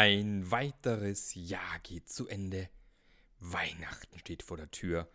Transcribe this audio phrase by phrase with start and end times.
[0.00, 2.68] Ein weiteres Jahr geht zu Ende.
[3.40, 5.08] Weihnachten steht vor der Tür.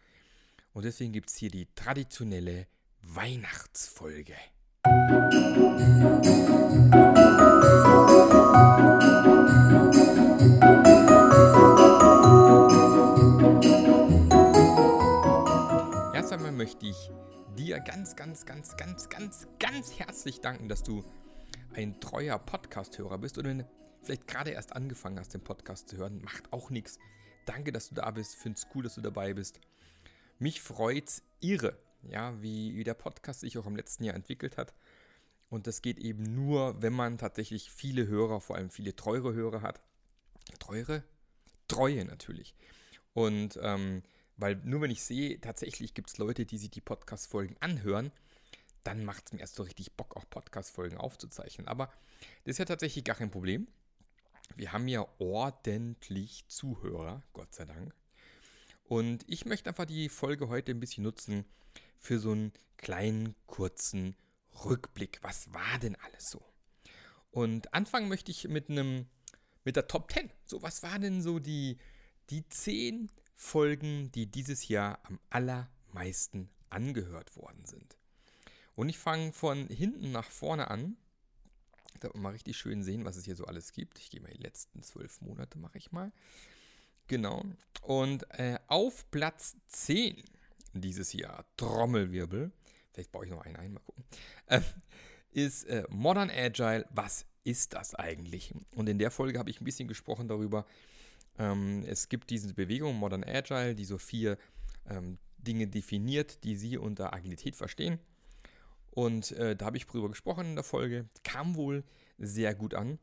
[0.73, 2.67] Und deswegen gibt es hier die traditionelle
[3.01, 4.33] Weihnachtsfolge.
[16.13, 17.09] Erst einmal möchte ich
[17.57, 21.05] dir ganz, ganz, ganz, ganz, ganz, ganz herzlich danken, dass du
[21.73, 23.55] ein treuer Podcast-Hörer bist oder
[24.05, 26.21] vielleicht gerade erst angefangen hast, den Podcast zu hören.
[26.21, 26.99] Macht auch nichts.
[27.45, 28.35] Danke, dass du da bist.
[28.35, 29.59] Find's cool, dass du dabei bist.
[30.39, 34.73] Mich freut's irre, ja, wie, wie der Podcast sich auch im letzten Jahr entwickelt hat.
[35.49, 39.61] Und das geht eben nur, wenn man tatsächlich viele Hörer, vor allem viele teure Hörer
[39.61, 39.81] hat.
[40.59, 41.03] Teure?
[41.67, 42.55] Treue natürlich.
[43.13, 44.01] Und ähm,
[44.37, 48.11] weil nur wenn ich sehe, tatsächlich gibt es Leute, die sich die Podcast-Folgen anhören,
[48.83, 51.67] dann macht es mir erst so richtig Bock, auch Podcast-Folgen aufzuzeichnen.
[51.67, 51.87] Aber
[52.43, 53.67] das ist ja tatsächlich gar kein Problem.
[54.55, 57.93] Wir haben ja ordentlich Zuhörer, Gott sei Dank.
[58.83, 61.45] Und ich möchte einfach die Folge heute ein bisschen nutzen
[61.97, 64.15] für so einen kleinen, kurzen
[64.65, 65.19] Rückblick.
[65.21, 66.43] Was war denn alles so?
[67.31, 69.07] Und anfangen möchte ich mit einem,
[69.63, 70.29] mit der Top 10.
[70.45, 71.77] So, was waren denn so die,
[72.29, 77.97] die 10 Folgen, die dieses Jahr am allermeisten angehört worden sind?
[78.75, 80.97] Und ich fange von hinten nach vorne an.
[82.13, 83.99] Man mal richtig schön sehen, was es hier so alles gibt.
[83.99, 86.11] Ich gehe mal die letzten zwölf Monate, mache ich mal.
[87.07, 87.43] Genau.
[87.81, 90.23] Und äh, auf Platz 10
[90.73, 92.51] dieses Jahr, Trommelwirbel,
[92.91, 94.03] vielleicht baue ich noch einen ein, mal gucken,
[94.47, 94.61] äh,
[95.31, 96.85] ist äh, Modern Agile.
[96.91, 98.53] Was ist das eigentlich?
[98.75, 100.65] Und in der Folge habe ich ein bisschen gesprochen darüber.
[101.37, 104.37] Ähm, es gibt diese Bewegung Modern Agile, die so vier
[104.89, 107.99] ähm, Dinge definiert, die Sie unter Agilität verstehen.
[108.93, 111.07] Und äh, da habe ich drüber gesprochen in der Folge.
[111.23, 111.83] Kam wohl
[112.19, 112.99] sehr gut an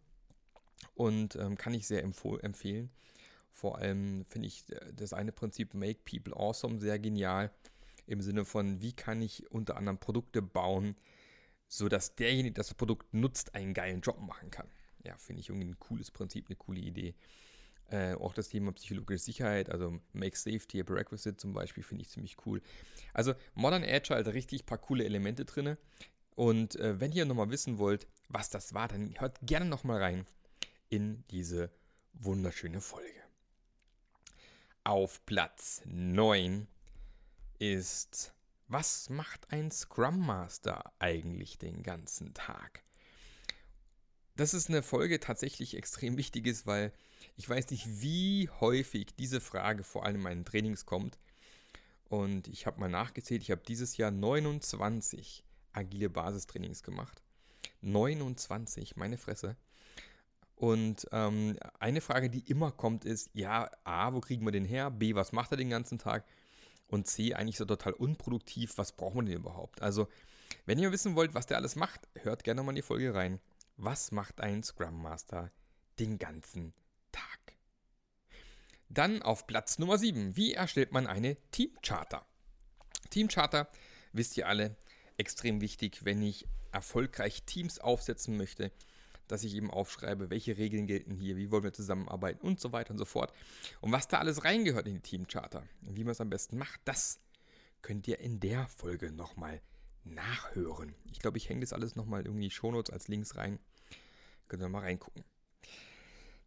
[0.95, 2.91] und ähm, kann ich sehr empfehlen.
[3.51, 7.51] Vor allem finde ich äh, das eine Prinzip Make People Awesome sehr genial.
[8.07, 10.97] Im Sinne von, wie kann ich unter anderem Produkte bauen,
[11.67, 14.69] sodass derjenige, der das Produkt nutzt, einen geilen Job machen kann.
[15.05, 17.15] Ja, finde ich irgendwie ein cooles Prinzip, eine coole Idee.
[17.91, 22.09] Äh, auch das Thema psychologische Sicherheit, also Make Safety a Prerequisite zum Beispiel, finde ich
[22.09, 22.63] ziemlich cool.
[23.13, 25.77] Also Modern Agile hat richtig paar coole Elemente drin.
[26.37, 30.27] Und äh, wenn ihr nochmal wissen wollt, was das war, dann hört gerne nochmal rein
[30.89, 31.71] in diese
[32.13, 33.21] wunderschöne Folge.
[34.85, 36.69] Auf Platz 9
[37.59, 38.33] ist,
[38.69, 42.85] was macht ein Scrum Master eigentlich den ganzen Tag?
[44.41, 46.95] Das ist eine Folge tatsächlich extrem wichtig ist, weil
[47.37, 51.19] ich weiß nicht, wie häufig diese Frage vor allem in meinen Trainings kommt.
[52.09, 57.21] Und ich habe mal nachgezählt, ich habe dieses Jahr 29 agile Basistrainings gemacht.
[57.83, 59.57] 29, meine Fresse.
[60.57, 64.91] Und ähm, eine Frage, die immer kommt, ist, ja, A, wo kriegen wir den her?
[64.91, 66.25] B, was macht er den ganzen Tag?
[66.89, 69.83] Und C, eigentlich so total unproduktiv, was brauchen wir denn überhaupt?
[69.83, 70.09] Also,
[70.65, 73.39] wenn ihr wissen wollt, was der alles macht, hört gerne mal in die Folge rein.
[73.83, 75.51] Was macht ein Scrum Master
[75.99, 76.75] den ganzen
[77.13, 77.57] Tag.
[78.91, 80.37] Dann auf Platz Nummer 7.
[80.37, 82.27] Wie erstellt man eine Teamcharter?
[83.09, 83.71] Teamcharter,
[84.13, 84.77] wisst ihr alle,
[85.17, 88.71] extrem wichtig, wenn ich erfolgreich Teams aufsetzen möchte,
[89.29, 92.91] dass ich eben aufschreibe, welche Regeln gelten hier, wie wollen wir zusammenarbeiten und so weiter
[92.91, 93.33] und so fort.
[93.81, 96.83] Und was da alles reingehört in die Teamcharter und wie man es am besten macht,
[96.85, 97.19] das
[97.81, 99.63] könnt ihr in der Folge nochmal
[100.05, 100.95] nachhören.
[101.11, 103.59] Ich glaube, ich hänge das alles nochmal irgendwie in die Shownotes als Links rein.
[104.51, 105.23] Könnt ihr mal reingucken.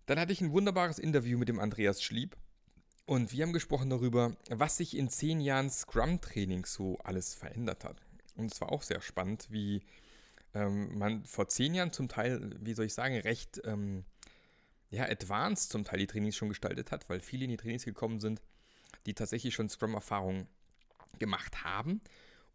[0.07, 2.35] Dann hatte ich ein wunderbares Interview mit dem Andreas Schlieb
[3.05, 8.01] und wir haben gesprochen darüber, was sich in zehn Jahren Scrum-Training so alles verändert hat.
[8.35, 9.83] Und es war auch sehr spannend, wie
[10.53, 14.03] ähm, man vor zehn Jahren zum Teil, wie soll ich sagen, recht ähm,
[14.89, 18.19] ja, advanced zum Teil die Trainings schon gestaltet hat, weil viele in die Trainings gekommen
[18.19, 18.41] sind,
[19.05, 20.47] die tatsächlich schon Scrum-Erfahrungen
[21.19, 22.01] gemacht haben.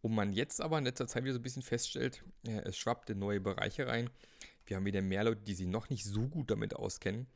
[0.03, 3.09] Und man jetzt aber in letzter Zeit wieder so ein bisschen feststellt, äh, es schwappt
[3.09, 4.11] in neue Bereiche rein.
[4.69, 7.27] Wir haben wieder mehr Leute, die sich noch nicht so gut damit auskennen.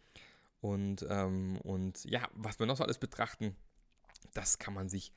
[0.60, 3.56] Und, ähm, und ja, was wir noch so alles betrachten,
[4.34, 5.12] das kann man sich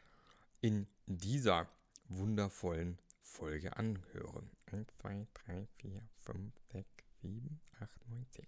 [0.62, 1.70] in dieser
[2.08, 4.50] wundervollen Folge anhören.
[4.72, 6.88] 1, 2, 3, 4, 5, 6,
[7.22, 8.46] 7, 8, 9, 10.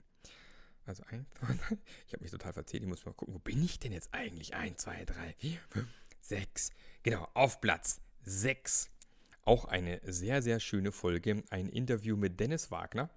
[0.86, 1.78] Also 1, 2, 3.
[2.08, 2.84] Ich habe mich total verzählt.
[2.84, 4.56] Ich muss mal gucken, wo bin ich denn jetzt eigentlich?
[4.56, 5.88] 1, 2, 3, 4, 5,
[6.22, 6.72] 6.
[7.04, 8.90] Genau, auf Platz 6.
[9.44, 11.44] Auch eine sehr, sehr schöne Folge.
[11.50, 13.10] Ein Interview mit Dennis Wagner.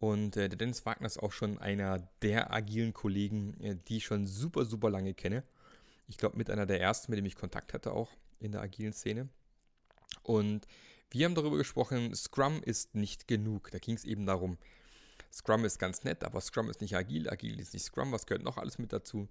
[0.00, 4.04] Und äh, der Dennis Wagner ist auch schon einer der agilen Kollegen, äh, die ich
[4.04, 5.42] schon super, super lange kenne.
[6.06, 8.92] Ich glaube, mit einer der ersten, mit dem ich Kontakt hatte, auch in der agilen
[8.92, 9.28] Szene.
[10.22, 10.66] Und
[11.10, 13.70] wir haben darüber gesprochen, Scrum ist nicht genug.
[13.72, 14.56] Da ging es eben darum,
[15.32, 18.44] Scrum ist ganz nett, aber Scrum ist nicht agil, agil ist nicht Scrum, was gehört
[18.44, 19.28] noch alles mit dazu?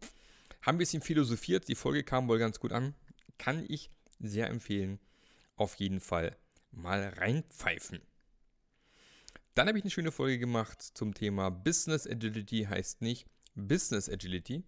[0.61, 2.93] Haben ein bisschen philosophiert, die Folge kam wohl ganz gut an.
[3.37, 4.99] Kann ich sehr empfehlen.
[5.55, 6.35] Auf jeden Fall
[6.71, 8.01] mal reinpfeifen.
[9.57, 13.25] Dann habe ich eine schöne Folge gemacht zum Thema Business Agility heißt nicht
[13.55, 14.63] Business Agility.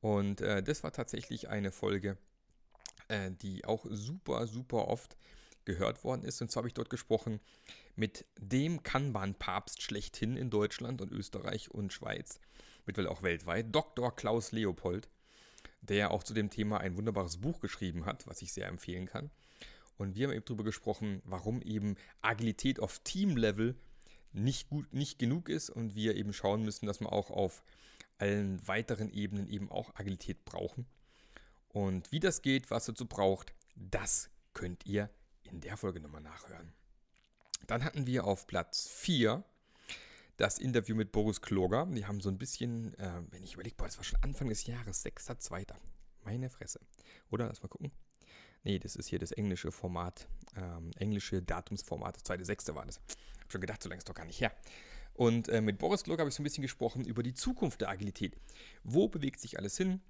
[0.00, 2.16] Und äh, das war tatsächlich eine Folge,
[3.08, 5.18] äh, die auch super, super oft
[5.66, 6.40] gehört worden ist.
[6.40, 7.38] Und zwar habe ich dort gesprochen
[7.96, 12.40] mit dem Kanban-Papst schlechthin in Deutschland und Österreich und Schweiz,
[12.86, 14.16] mittlerweile auch weltweit, Dr.
[14.16, 15.06] Klaus Leopold,
[15.82, 19.30] der auch zu dem Thema ein wunderbares Buch geschrieben hat, was ich sehr empfehlen kann.
[19.98, 23.76] Und wir haben eben darüber gesprochen, warum eben Agilität auf Team-Level
[24.34, 27.62] nicht, gut, nicht genug ist und wir eben schauen müssen, dass wir auch auf
[28.18, 30.86] allen weiteren Ebenen eben auch Agilität brauchen.
[31.68, 35.10] Und wie das geht, was dazu braucht, das könnt ihr
[35.42, 36.72] in der Folge nochmal nachhören.
[37.66, 39.42] Dann hatten wir auf Platz 4
[40.36, 41.86] das Interview mit Boris Kloger.
[41.86, 44.66] Die haben so ein bisschen, äh, wenn ich überlege, boah, das war schon Anfang des
[44.66, 45.74] Jahres, 6.2.
[46.24, 46.80] Meine Fresse.
[47.30, 47.46] Oder?
[47.46, 47.92] Lass mal gucken.
[48.64, 50.26] Nee, das ist hier das englische Format,
[50.56, 52.74] ähm, englische Datumsformat, das 2.6.
[52.74, 53.00] war das.
[53.44, 54.52] Hab schon gedacht, so lange ist doch gar nicht her.
[55.14, 57.88] Und äh, mit Boris Kloger habe ich so ein bisschen gesprochen über die Zukunft der
[57.88, 58.36] Agilität.
[58.82, 60.00] Wo bewegt sich alles hin?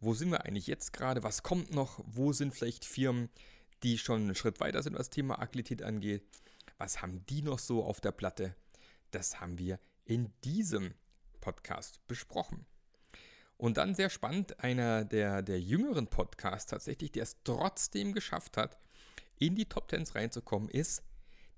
[0.00, 1.22] Wo sind wir eigentlich jetzt gerade?
[1.22, 2.02] Was kommt noch?
[2.06, 3.28] Wo sind vielleicht Firmen,
[3.82, 6.22] die schon einen Schritt weiter sind, was das Thema Agilität angeht?
[6.78, 8.54] Was haben die noch so auf der Platte?
[9.10, 10.94] Das haben wir in diesem
[11.40, 12.66] Podcast besprochen.
[13.56, 18.78] Und dann sehr spannend, einer der, der jüngeren Podcasts tatsächlich, der es trotzdem geschafft hat,
[19.38, 21.02] in die Top Tens reinzukommen, ist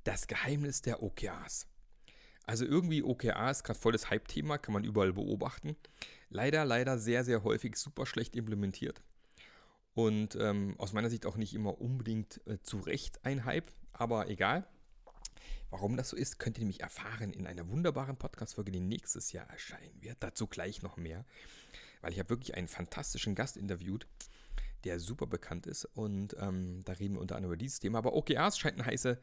[0.07, 1.67] das Geheimnis der OKRs.
[2.45, 5.77] Also irgendwie OKR ist gerade voll das Hype-Thema, kann man überall beobachten.
[6.31, 9.03] Leider, leider sehr, sehr häufig super schlecht implementiert.
[9.95, 14.29] Und ähm, aus meiner Sicht auch nicht immer unbedingt äh, zu Recht ein Hype, aber
[14.29, 14.65] egal.
[15.71, 19.51] Warum das so ist, könnt ihr nämlich erfahren in einer wunderbaren Podcast-Folge, die nächstes Jahr
[19.51, 20.19] erscheinen wird.
[20.21, 21.25] Dazu gleich noch mehr,
[22.01, 24.07] weil ich habe wirklich einen fantastischen Gast interviewt,
[24.85, 25.85] der super bekannt ist.
[25.85, 27.99] Und ähm, da reden wir unter anderem über dieses Thema.
[27.99, 29.19] Aber OKRs scheint ein heiße,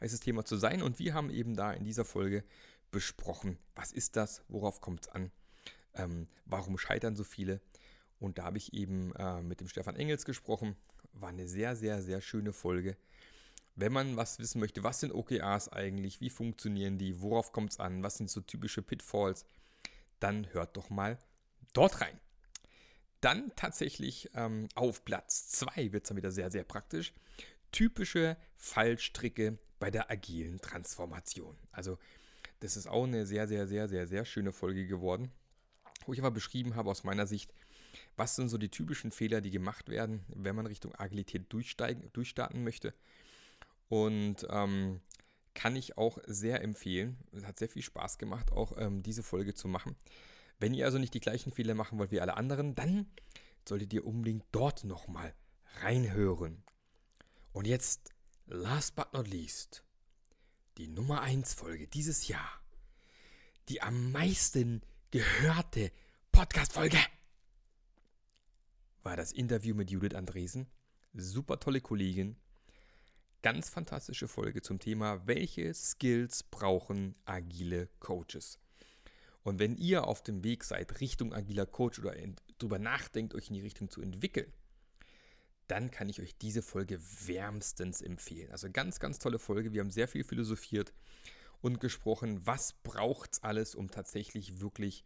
[0.00, 0.82] heißes Thema zu sein.
[0.82, 2.44] Und wir haben eben da in dieser Folge
[2.90, 5.30] besprochen, was ist das, worauf kommt es an,
[5.94, 7.60] ähm, warum scheitern so viele.
[8.18, 10.76] Und da habe ich eben äh, mit dem Stefan Engels gesprochen.
[11.12, 12.96] War eine sehr, sehr, sehr schöne Folge.
[13.74, 17.78] Wenn man was wissen möchte, was sind OKRs eigentlich, wie funktionieren die, worauf kommt es
[17.78, 19.44] an, was sind so typische Pitfalls,
[20.18, 21.16] dann hört doch mal
[21.74, 22.18] dort rein.
[23.20, 27.12] Dann tatsächlich ähm, auf Platz 2 wird es dann wieder sehr, sehr praktisch.
[27.72, 31.56] Typische Fallstricke bei der agilen Transformation.
[31.72, 31.98] Also
[32.60, 35.30] das ist auch eine sehr, sehr, sehr, sehr, sehr schöne Folge geworden,
[36.06, 37.52] wo ich aber beschrieben habe aus meiner Sicht,
[38.16, 42.64] was sind so die typischen Fehler, die gemacht werden, wenn man Richtung Agilität durchsteigen, durchstarten
[42.64, 42.94] möchte.
[43.88, 45.00] Und ähm,
[45.54, 47.18] kann ich auch sehr empfehlen.
[47.32, 49.96] Es hat sehr viel Spaß gemacht, auch ähm, diese Folge zu machen.
[50.58, 53.06] Wenn ihr also nicht die gleichen Fehler machen wollt wie alle anderen, dann
[53.66, 55.34] solltet ihr unbedingt dort nochmal
[55.80, 56.64] reinhören.
[57.52, 58.12] Und jetzt,
[58.46, 59.84] last but not least,
[60.78, 62.60] die Nummer 1 Folge dieses Jahr.
[63.68, 65.92] Die am meisten gehörte
[66.32, 66.98] Podcast-Folge
[69.02, 70.66] war das Interview mit Judith Andresen.
[71.14, 72.36] Super tolle Kollegin.
[73.42, 78.58] Ganz fantastische Folge zum Thema, welche Skills brauchen agile Coaches.
[79.48, 82.14] Und wenn ihr auf dem Weg seid Richtung agiler Coach oder
[82.58, 84.52] darüber nachdenkt, euch in die Richtung zu entwickeln,
[85.68, 88.50] dann kann ich euch diese Folge wärmstens empfehlen.
[88.52, 89.72] Also ganz, ganz tolle Folge.
[89.72, 90.92] Wir haben sehr viel philosophiert
[91.62, 95.02] und gesprochen, was braucht es alles, um tatsächlich wirklich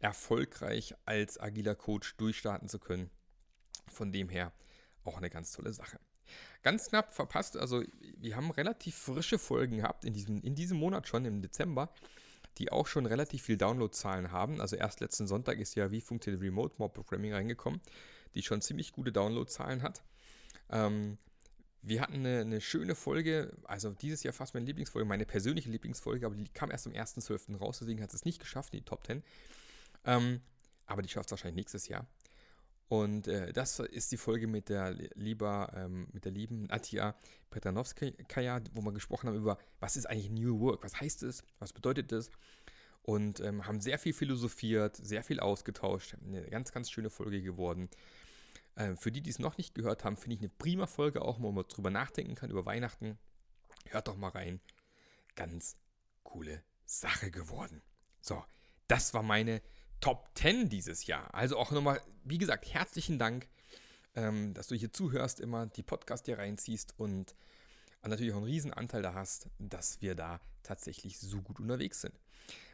[0.00, 3.08] erfolgreich als agiler Coach durchstarten zu können.
[3.88, 4.52] Von dem her
[5.02, 5.98] auch eine ganz tolle Sache.
[6.62, 7.82] Ganz knapp verpasst, also
[8.18, 11.90] wir haben relativ frische Folgen gehabt in diesem, in diesem Monat schon, im Dezember
[12.58, 14.60] die auch schon relativ viel Downloadzahlen haben.
[14.60, 17.80] Also erst letzten Sonntag ist ja Wie funktioniert Remote Mob Programming reingekommen,
[18.34, 20.02] die schon ziemlich gute Downloadzahlen hat.
[20.70, 21.18] Ähm,
[21.82, 26.24] wir hatten eine, eine, schöne Folge, also dieses Jahr fast meine Lieblingsfolge, meine persönliche Lieblingsfolge,
[26.24, 27.58] aber die kam erst am 1.12.
[27.58, 29.22] raus, deswegen hat es nicht geschafft die Top 10.
[30.04, 30.40] Ähm,
[30.86, 32.06] aber die schafft es wahrscheinlich nächstes Jahr.
[32.88, 37.14] Und äh, das ist die Folge mit der lieber, ähm, mit der lieben Atja
[37.50, 41.72] Petranowskaja, wo wir gesprochen haben über, was ist eigentlich New Work, was heißt es, was
[41.72, 42.30] bedeutet das?
[43.02, 46.16] Und ähm, haben sehr viel philosophiert, sehr viel ausgetauscht.
[46.24, 47.88] Eine ganz, ganz schöne Folge geworden.
[48.76, 51.40] Ähm, für die, die es noch nicht gehört haben, finde ich eine prima Folge auch,
[51.40, 53.18] wo man drüber nachdenken kann, über Weihnachten.
[53.88, 54.60] Hört doch mal rein.
[55.34, 55.76] Ganz
[56.22, 57.82] coole Sache geworden.
[58.20, 58.44] So,
[58.86, 59.62] das war meine
[60.02, 61.32] Top 10 dieses Jahr.
[61.32, 63.48] Also auch nochmal, wie gesagt, herzlichen Dank,
[64.14, 67.36] ähm, dass du hier zuhörst, immer die Podcast hier reinziehst und
[68.02, 72.18] natürlich auch einen riesen Anteil da hast, dass wir da tatsächlich so gut unterwegs sind.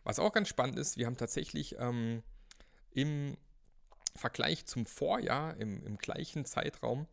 [0.05, 2.23] Was auch ganz spannend ist, wir haben tatsächlich ähm,
[2.91, 3.37] im
[4.17, 7.07] Vergleich zum Vorjahr, im, im gleichen Zeitraum,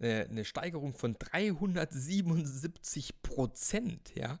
[0.00, 4.38] äh, eine Steigerung von 377 Prozent, ja.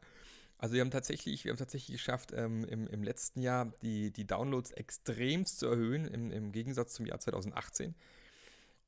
[0.62, 4.24] Also wir haben tatsächlich, wir haben tatsächlich geschafft, ähm, im, im letzten Jahr die, die
[4.24, 7.96] Downloads extremst zu erhöhen, im, im Gegensatz zum Jahr 2018.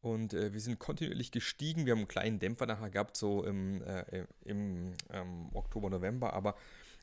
[0.00, 1.85] Und äh, wir sind kontinuierlich gestiegen.
[1.85, 6.54] Wir haben einen kleinen Dämpfer nachher gehabt, so im, äh, im ähm, Oktober, November, aber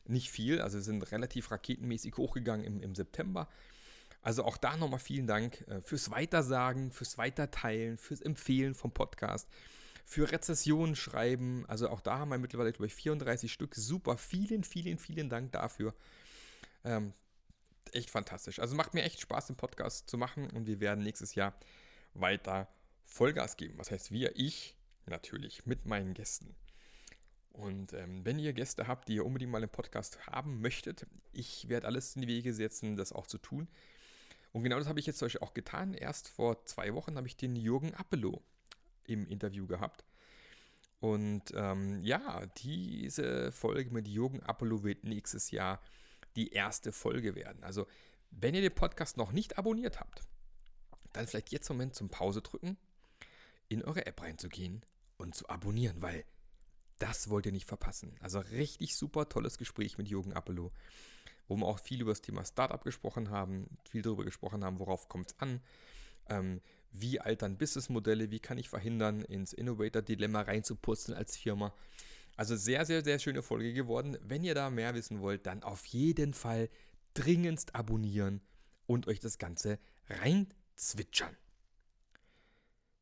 [0.06, 0.62] nicht viel.
[0.62, 3.50] Also wir sind relativ raketenmäßig hochgegangen im, im September.
[4.22, 9.50] Also auch da nochmal vielen Dank äh, fürs Weitersagen, fürs Weiterteilen, fürs Empfehlen vom Podcast
[10.06, 11.66] für Rezessionen schreiben.
[11.68, 13.76] Also auch da haben wir mittlerweile, glaube ich, 34 Stück.
[13.76, 15.94] Super, vielen, vielen, vielen Dank dafür.
[16.84, 17.14] Ähm,
[17.92, 18.60] echt fantastisch.
[18.60, 21.54] Also macht mir echt Spaß, den Podcast zu machen und wir werden nächstes Jahr
[22.14, 22.68] weiter
[23.06, 23.78] Vollgas geben.
[23.78, 24.36] Was heißt wir?
[24.36, 26.56] Ich natürlich mit meinen Gästen.
[27.54, 31.68] Und ähm, wenn ihr Gäste habt, die ihr unbedingt mal im Podcast haben möchtet, ich
[31.68, 33.68] werde alles in die Wege setzen, das auch zu tun.
[34.54, 35.94] Und genau das habe ich jetzt euch auch getan.
[35.94, 38.42] Erst vor zwei Wochen habe ich den Jürgen Appelow
[39.14, 40.06] im Interview gehabt.
[41.00, 45.82] Und ähm, ja, diese Folge mit Jürgen Apollo wird nächstes Jahr
[46.36, 47.64] die erste Folge werden.
[47.64, 47.88] Also,
[48.30, 50.22] wenn ihr den Podcast noch nicht abonniert habt,
[51.12, 52.78] dann vielleicht jetzt im Moment zum Pause drücken,
[53.68, 54.86] in eure App reinzugehen
[55.18, 56.24] und zu abonnieren, weil
[57.00, 58.16] das wollt ihr nicht verpassen.
[58.22, 60.72] Also richtig super tolles Gespräch mit Jürgen Apollo,
[61.48, 65.10] wo wir auch viel über das Thema Startup gesprochen haben, viel darüber gesprochen haben, worauf
[65.10, 65.62] kommt es an,
[66.30, 71.74] ähm, wie altern Businessmodelle, wie kann ich verhindern, ins Innovator-Dilemma reinzupurzeln als Firma.
[72.36, 74.18] Also sehr, sehr, sehr schöne Folge geworden.
[74.22, 76.70] Wenn ihr da mehr wissen wollt, dann auf jeden Fall
[77.14, 78.42] dringendst abonnieren
[78.86, 79.80] und euch das Ganze
[80.10, 81.36] reinzwitschern.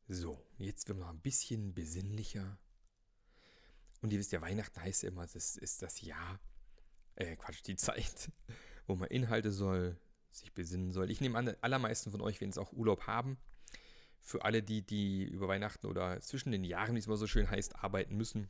[0.08, 2.58] So, jetzt wird noch ein bisschen besinnlicher.
[4.02, 6.40] Und ihr wisst ja, Weihnachten heißt ja immer, das ist das Jahr,
[7.16, 8.32] äh, Quatsch, die Zeit,
[8.86, 9.96] wo man Inhalte soll,
[10.30, 11.10] sich besinnen soll.
[11.10, 13.38] Ich nehme an, allermeisten von euch werden es auch Urlaub haben.
[14.20, 17.50] Für alle, die, die über Weihnachten oder zwischen den Jahren, wie es mal so schön
[17.50, 18.48] heißt, arbeiten müssen.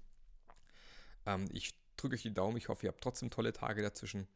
[1.27, 2.57] Ähm, ich drücke euch die Daumen.
[2.57, 4.27] Ich hoffe, ihr habt trotzdem tolle Tage dazwischen.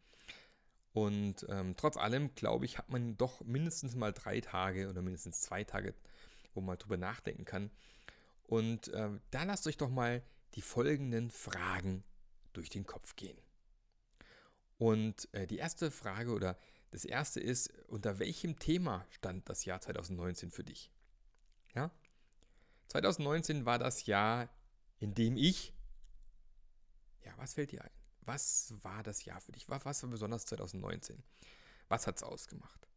[0.92, 5.40] Und ähm, trotz allem, glaube ich, hat man doch mindestens mal drei Tage oder mindestens
[5.40, 5.92] zwei Tage,
[6.54, 7.70] wo man drüber nachdenken kann.
[8.44, 10.22] Und äh, da lasst euch doch mal
[10.54, 12.04] die folgenden Fragen
[12.52, 13.36] durch den Kopf gehen.
[14.78, 16.56] Und äh, die erste Frage oder
[16.92, 20.92] das erste ist, unter welchem Thema stand das Jahr 2019 für dich?
[21.74, 21.90] Ja?
[22.88, 24.48] 2019 war das Jahr,
[24.98, 25.72] in dem ich,
[27.24, 27.90] ja, was fällt dir ein?
[28.22, 29.68] Was war das Jahr für dich?
[29.68, 31.22] Was war besonders 2019?
[31.88, 32.88] Was hat es ausgemacht?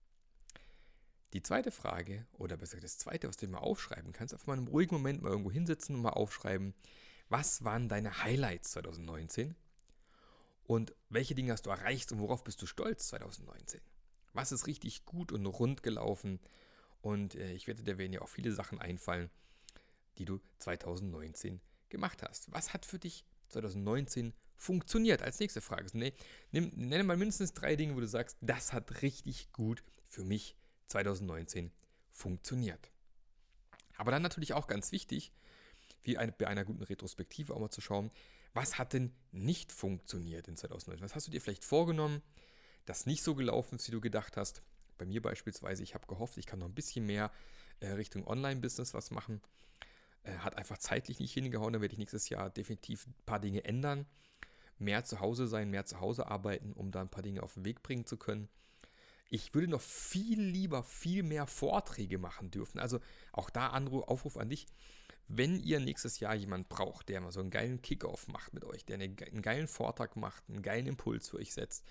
[1.33, 4.67] Die zweite Frage, oder besser das zweite, was du mal aufschreiben kannst, auf mal einen
[4.67, 6.73] ruhigen Moment mal irgendwo hinsetzen und mal aufschreiben,
[7.29, 9.55] was waren deine Highlights 2019?
[10.63, 13.81] Und welche Dinge hast du erreicht und worauf bist du stolz 2019?
[14.33, 16.39] Was ist richtig gut und rund gelaufen?
[17.07, 19.29] Und äh, ich wette, dir werden ja auch viele Sachen einfallen,
[20.17, 22.51] die du 2019 gemacht hast.
[22.51, 25.21] Was hat für dich 2019 funktioniert?
[25.21, 25.87] Als nächste Frage.
[25.93, 26.11] Nee,
[26.51, 30.57] nimm, nenne mal mindestens drei Dinge, wo du sagst, das hat richtig gut für mich
[30.87, 31.71] 2019
[32.11, 32.91] funktioniert.
[33.95, 35.31] Aber dann natürlich auch ganz wichtig,
[36.03, 38.11] wie eine, bei einer guten Retrospektive auch mal zu schauen,
[38.53, 41.05] was hat denn nicht funktioniert in 2019?
[41.05, 42.21] Was hast du dir vielleicht vorgenommen,
[42.83, 44.61] das nicht so gelaufen ist, wie du gedacht hast?
[44.97, 47.31] Bei mir beispielsweise, ich habe gehofft, ich kann noch ein bisschen mehr
[47.79, 49.41] äh, Richtung Online-Business was machen.
[50.23, 53.63] Äh, hat einfach zeitlich nicht hingehauen, da werde ich nächstes Jahr definitiv ein paar Dinge
[53.65, 54.05] ändern.
[54.79, 57.65] Mehr zu Hause sein, mehr zu Hause arbeiten, um da ein paar Dinge auf den
[57.65, 58.47] Weg bringen zu können.
[59.29, 62.79] Ich würde noch viel lieber viel mehr Vorträge machen dürfen.
[62.79, 62.99] Also
[63.33, 64.67] auch da Anruf, Aufruf an dich.
[65.27, 68.85] Wenn ihr nächstes Jahr jemanden braucht, der mal so einen geilen Kickoff macht mit euch,
[68.85, 71.83] der einen geilen Vortrag macht, einen geilen Impuls für euch setzt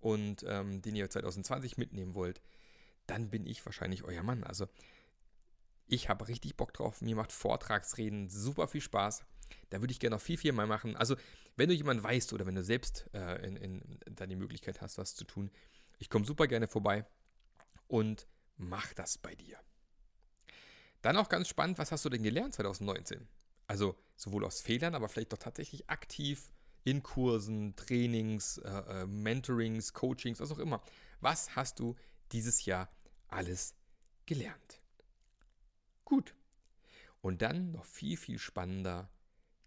[0.00, 2.40] und ähm, den ihr 2020 mitnehmen wollt,
[3.06, 4.44] dann bin ich wahrscheinlich euer Mann.
[4.44, 4.68] Also
[5.86, 7.00] ich habe richtig Bock drauf.
[7.00, 9.24] Mir macht Vortragsreden super viel Spaß.
[9.70, 10.96] Da würde ich gerne noch viel, viel mehr machen.
[10.96, 11.16] Also,
[11.56, 14.98] wenn du jemanden weißt oder wenn du selbst äh, in, in, dann die Möglichkeit hast,
[14.98, 15.50] was zu tun,
[15.98, 17.06] ich komme super gerne vorbei
[17.86, 19.58] und mach das bei dir.
[21.00, 23.26] Dann auch ganz spannend, was hast du denn gelernt 2019?
[23.66, 26.52] Also sowohl aus Fehlern, aber vielleicht doch tatsächlich aktiv
[26.88, 30.82] in Kursen, Trainings, äh, äh, Mentorings, Coachings, was auch immer.
[31.20, 31.96] Was hast du
[32.32, 32.90] dieses Jahr
[33.28, 33.74] alles
[34.24, 34.80] gelernt?
[36.04, 36.34] Gut.
[37.20, 39.10] Und dann noch viel, viel spannender,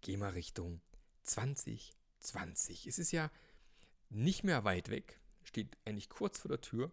[0.00, 0.80] geh mal Richtung
[1.22, 2.88] 2020.
[2.88, 3.30] Es ist ja
[4.08, 6.90] nicht mehr weit weg, steht eigentlich kurz vor der Tür.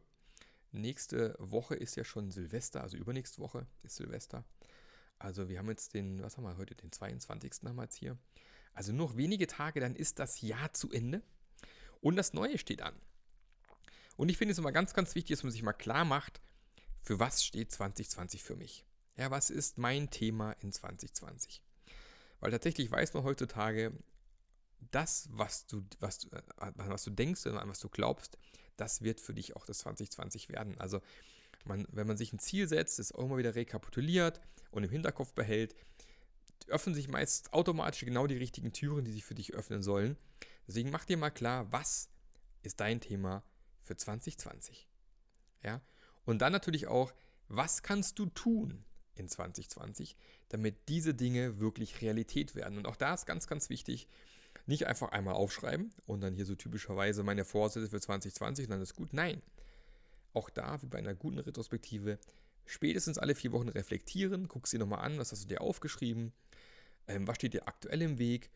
[0.72, 4.44] Nächste Woche ist ja schon Silvester, also übernächste Woche ist Silvester.
[5.18, 7.64] Also wir haben jetzt den, was haben wir heute, den 22.
[7.64, 8.16] haben wir jetzt hier.
[8.74, 11.22] Also nur noch wenige Tage, dann ist das Jahr zu Ende
[12.02, 12.96] und das Neue steht an.
[14.16, 16.42] Und ich finde es immer ganz, ganz wichtig, dass man sich mal klar macht,
[17.02, 18.86] für was steht 2020 für mich?
[19.16, 21.62] Ja, was ist mein Thema in 2020?
[22.40, 23.94] Weil tatsächlich weiß man heutzutage,
[24.92, 26.42] das, was du, was, äh,
[26.76, 28.38] was du denkst und an was du glaubst,
[28.78, 30.80] das wird für dich auch das 2020 werden.
[30.80, 31.02] Also
[31.66, 34.40] man, wenn man sich ein Ziel setzt, es auch immer wieder rekapituliert
[34.72, 35.76] und im Hinterkopf behält,
[36.72, 40.18] öffnen sich meist automatisch genau die richtigen Türen, die sich für dich öffnen sollen.
[40.68, 42.10] Deswegen mach dir mal klar, was
[42.62, 43.44] ist dein Thema
[43.82, 44.88] für 2020.
[45.64, 45.82] Ja?
[46.26, 47.14] Und dann natürlich auch,
[47.48, 48.84] was kannst du tun
[49.16, 50.16] in 2020,
[50.50, 52.78] damit diese Dinge wirklich Realität werden.
[52.78, 54.08] Und auch da ist ganz, ganz wichtig,
[54.66, 58.82] nicht einfach einmal aufschreiben und dann hier so typischerweise meine Vorsätze für 2020 und dann
[58.82, 59.14] ist gut.
[59.14, 59.42] Nein,
[60.34, 62.20] auch da, wie bei einer guten Retrospektive,
[62.66, 66.34] spätestens alle vier Wochen reflektieren, guck sie nochmal an, was hast du dir aufgeschrieben,
[67.10, 68.50] ähm, was steht dir aktuell im Weg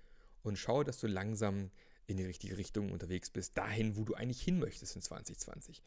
[0.43, 1.71] und schau, dass du langsam
[2.05, 5.81] in die richtige Richtung unterwegs bist, dahin, wo du eigentlich hin möchtest in 2020.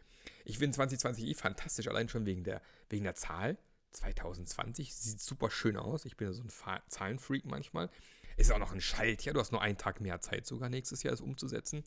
[0.44, 3.58] Ich finde 2020 eh fantastisch, allein schon wegen der, wegen der Zahl.
[3.92, 6.04] 2020 sieht super schön aus.
[6.04, 7.90] Ich bin ja so ein Zahlenfreak manchmal.
[8.36, 9.34] Ist auch noch ein Schaltjahr.
[9.34, 11.84] Du hast nur einen Tag mehr Zeit sogar nächstes Jahr, es umzusetzen.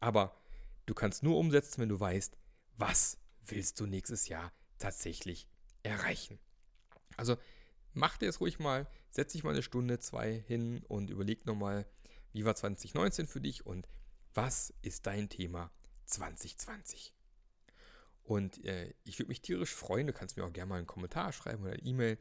[0.00, 0.36] Aber
[0.86, 2.36] du kannst nur umsetzen, wenn du weißt,
[2.76, 5.48] was willst du nächstes Jahr tatsächlich
[5.82, 6.38] erreichen.
[7.16, 7.36] Also
[7.94, 11.86] mach dir es ruhig mal, setz dich mal eine Stunde, zwei hin und überleg nochmal,
[12.32, 13.88] wie war 2019 für dich und
[14.34, 15.70] was ist dein Thema
[16.06, 17.14] 2020?
[18.24, 21.32] Und äh, ich würde mich tierisch freuen, du kannst mir auch gerne mal einen Kommentar
[21.32, 22.18] schreiben oder eine E-Mail,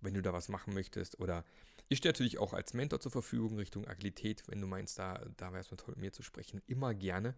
[0.00, 1.18] wenn du da was machen möchtest.
[1.18, 1.44] Oder
[1.88, 5.52] ich stehe natürlich auch als Mentor zur Verfügung Richtung Agilität, wenn du meinst, da, da
[5.52, 6.62] wäre es mal toll, mit mir zu sprechen.
[6.66, 7.34] Immer gerne.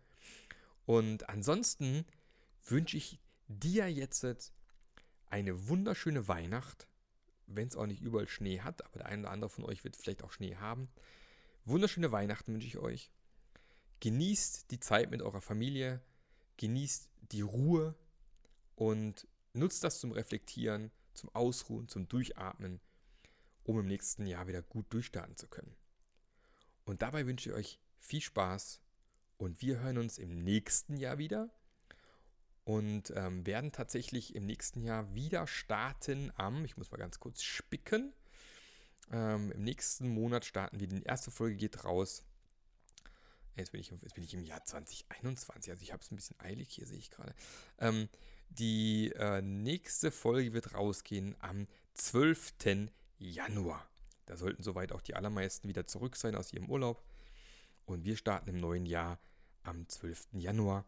[0.85, 2.05] Und ansonsten
[2.67, 4.52] wünsche ich dir jetzt
[5.31, 6.88] eine wunderschöne Weihnacht,
[7.47, 9.97] wenn es auch nicht überall Schnee hat, aber der eine oder andere von euch wird
[9.97, 10.89] vielleicht auch Schnee haben.
[11.65, 13.11] Wunderschöne Weihnachten wünsche ich euch.
[14.01, 16.01] Genießt die Zeit mit eurer Familie,
[16.57, 17.95] genießt die Ruhe
[18.75, 22.81] und nutzt das zum Reflektieren, zum Ausruhen, zum Durchatmen,
[23.65, 25.76] um im nächsten Jahr wieder gut durchstarten zu können.
[26.85, 28.81] Und dabei wünsche ich euch viel Spaß
[29.37, 31.49] und wir hören uns im nächsten Jahr wieder
[32.65, 37.43] und ähm, werden tatsächlich im nächsten Jahr wieder starten am, ich muss mal ganz kurz
[37.43, 38.13] spicken,
[39.13, 40.87] ähm, Im nächsten Monat starten wir.
[40.87, 42.25] Die erste Folge geht raus.
[43.57, 45.71] Jetzt bin ich, jetzt bin ich im Jahr 2021.
[45.71, 47.35] Also ich habe es ein bisschen eilig hier, sehe ich gerade.
[47.79, 48.09] Ähm,
[48.49, 52.55] die äh, nächste Folge wird rausgehen am 12.
[53.19, 53.87] Januar.
[54.25, 57.05] Da sollten soweit auch die allermeisten wieder zurück sein aus ihrem Urlaub.
[57.85, 59.19] Und wir starten im neuen Jahr
[59.63, 60.29] am 12.
[60.33, 60.87] Januar.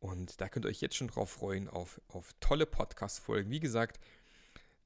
[0.00, 3.50] Und da könnt ihr euch jetzt schon drauf freuen, auf, auf tolle Podcast-Folgen.
[3.50, 3.98] Wie gesagt,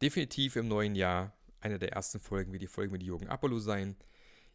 [0.01, 3.97] definitiv im neuen Jahr eine der ersten Folgen wird die Folge mit Jürgen Apollo sein.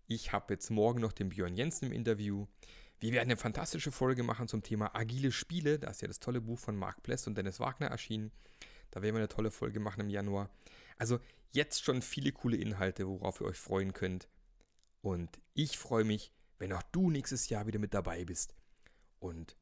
[0.08, 2.48] Ich habe jetzt morgen noch den Björn Jensen im Interview.
[3.00, 5.80] Wir werden eine fantastische Folge machen zum Thema agile Spiele.
[5.80, 8.32] Da ist ja das tolle Buch von Mark Pless und Dennis Wagner erschienen.
[8.92, 10.50] Da werden wir eine tolle Folge machen im Januar.
[10.98, 11.20] Also
[11.52, 14.30] jetzt schon viele coole Inhalte, worauf ihr euch freuen könnt.
[15.02, 18.56] Und ich freue mich, wenn auch du nächstes Jahr wieder mit dabei bist.
[19.20, 19.58] Und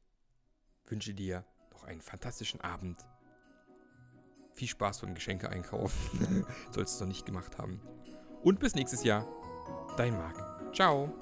[0.92, 3.04] wünsche dir noch einen fantastischen Abend
[4.54, 6.44] viel Spaß beim Geschenke einkaufen.
[6.70, 7.80] Sollst du noch nicht gemacht haben.
[8.42, 9.26] Und bis nächstes Jahr.
[9.96, 10.74] Dein Marc.
[10.74, 11.12] Ciao.